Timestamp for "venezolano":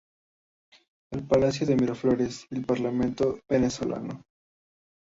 3.47-4.23